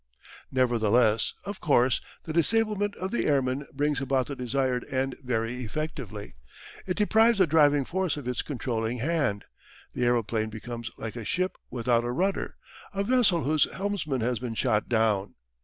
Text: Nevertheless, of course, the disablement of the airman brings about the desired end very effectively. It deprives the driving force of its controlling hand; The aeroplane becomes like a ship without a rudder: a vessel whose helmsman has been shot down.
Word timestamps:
Nevertheless, 0.51 1.35
of 1.45 1.61
course, 1.61 2.01
the 2.23 2.33
disablement 2.33 2.95
of 2.95 3.11
the 3.11 3.27
airman 3.27 3.67
brings 3.71 4.01
about 4.01 4.25
the 4.25 4.35
desired 4.35 4.83
end 4.85 5.15
very 5.23 5.63
effectively. 5.63 6.33
It 6.87 6.97
deprives 6.97 7.37
the 7.37 7.45
driving 7.45 7.85
force 7.85 8.17
of 8.17 8.27
its 8.27 8.41
controlling 8.41 8.97
hand; 8.97 9.45
The 9.93 10.05
aeroplane 10.05 10.49
becomes 10.49 10.89
like 10.97 11.15
a 11.15 11.23
ship 11.23 11.55
without 11.69 12.03
a 12.03 12.11
rudder: 12.11 12.55
a 12.95 13.03
vessel 13.03 13.43
whose 13.43 13.71
helmsman 13.71 14.21
has 14.21 14.39
been 14.39 14.55
shot 14.55 14.89
down. 14.89 15.35